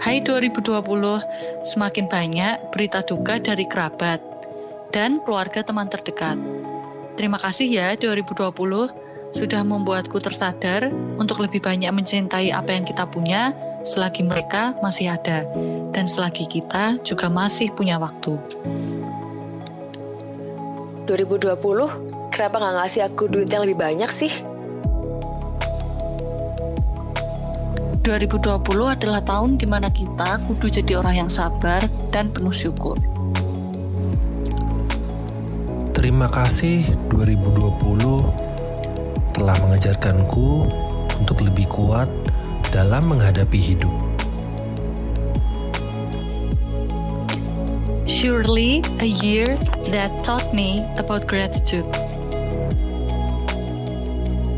[0.00, 0.80] Hai 2020,
[1.60, 4.24] semakin banyak berita duka dari kerabat
[4.96, 6.40] dan keluarga teman terdekat.
[7.20, 8.48] Terima kasih ya 2020
[9.28, 10.88] sudah membuatku tersadar
[11.20, 13.52] untuk lebih banyak mencintai apa yang kita punya
[13.84, 15.44] selagi mereka masih ada
[15.92, 18.40] dan selagi kita juga masih punya waktu.
[21.04, 21.60] 2020,
[22.32, 24.32] kenapa nggak ngasih aku duit yang lebih banyak sih?
[28.10, 31.78] 2020 adalah tahun di mana kita kudu jadi orang yang sabar
[32.10, 32.98] dan penuh syukur.
[35.94, 36.82] Terima kasih
[37.14, 37.70] 2020
[39.30, 40.66] telah mengajarkanku
[41.22, 42.10] untuk lebih kuat
[42.74, 43.94] dalam menghadapi hidup.
[48.10, 49.54] Surely a year
[49.94, 51.86] that taught me about gratitude.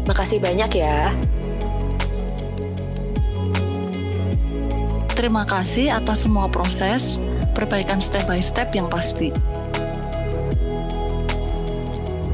[0.08, 1.12] Makasih banyak ya.
[5.22, 7.22] Terima kasih atas semua proses,
[7.54, 9.30] perbaikan step by step yang pasti.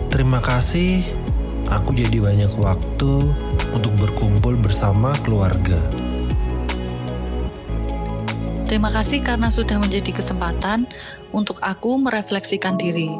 [0.08, 1.04] Terima kasih,
[1.68, 3.28] aku jadi banyak waktu
[3.76, 5.76] untuk berkumpul bersama keluarga.
[8.64, 10.88] Terima kasih karena sudah menjadi kesempatan
[11.28, 13.12] untuk aku merefleksikan diri.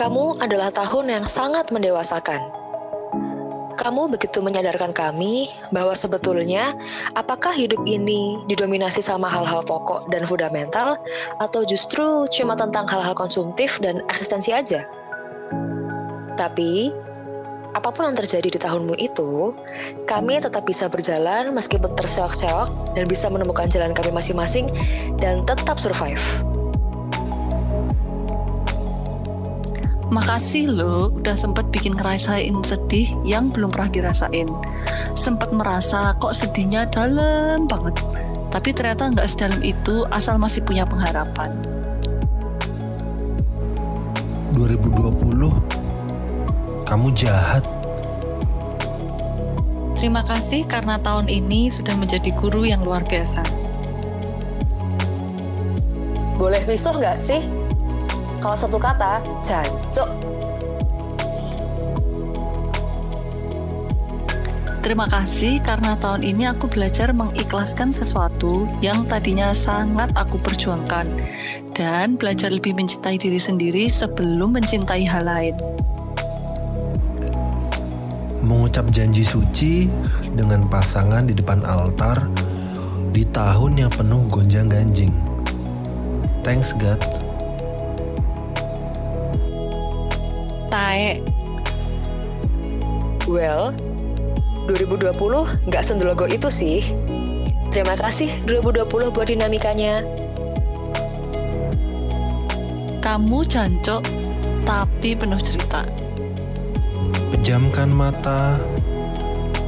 [0.00, 2.61] Kamu adalah tahun yang sangat mendewasakan
[3.82, 6.70] kamu begitu menyadarkan kami bahwa sebetulnya
[7.18, 10.94] apakah hidup ini didominasi sama hal-hal pokok dan fundamental
[11.42, 14.86] atau justru cuma tentang hal-hal konsumtif dan eksistensi aja?
[16.38, 16.94] Tapi,
[17.74, 19.50] apa pun yang terjadi di tahunmu itu,
[20.06, 24.70] kami tetap bisa berjalan meskipun terseok-seok dan bisa menemukan jalan kami masing-masing
[25.18, 26.22] dan tetap survive.
[30.12, 34.44] Makasih lo udah sempet bikin ngerasain sedih yang belum pernah dirasain.
[35.16, 37.96] Sempet merasa kok sedihnya dalam banget.
[38.52, 41.56] Tapi ternyata nggak sedalam itu asal masih punya pengharapan.
[44.52, 45.48] 2020
[46.84, 47.64] kamu jahat.
[49.96, 53.40] Terima kasih karena tahun ini sudah menjadi guru yang luar biasa.
[56.36, 57.61] Boleh misuh nggak sih?
[58.42, 60.10] Kalau satu kata, jancuk.
[64.82, 71.06] Terima kasih karena tahun ini aku belajar mengikhlaskan sesuatu yang tadinya sangat aku perjuangkan
[71.70, 75.54] dan belajar lebih mencintai diri sendiri sebelum mencintai hal lain.
[78.42, 79.86] Mengucap janji suci
[80.34, 82.26] dengan pasangan di depan altar
[83.14, 85.14] di tahun yang penuh gonjang-ganjing.
[86.42, 87.31] Thanks God.
[90.72, 91.20] Tae.
[93.28, 93.76] Well,
[94.72, 96.80] 2020 nggak sendelogo itu sih.
[97.68, 100.00] Terima kasih 2020 buat dinamikanya.
[103.04, 104.00] Kamu jancok,
[104.64, 105.84] tapi penuh cerita.
[107.28, 108.56] Pejamkan mata,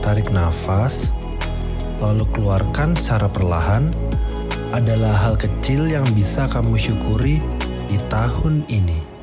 [0.01, 1.13] tarik nafas,
[2.01, 3.93] lalu keluarkan secara perlahan
[4.73, 7.45] adalah hal kecil yang bisa kamu syukuri
[7.93, 9.14] di tahun ini.